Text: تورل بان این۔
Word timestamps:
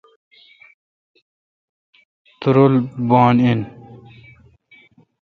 تورل 2.39 2.73
بان 3.09 3.37
این۔ 3.45 3.59